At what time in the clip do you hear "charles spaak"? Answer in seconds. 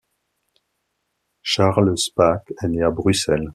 1.43-2.51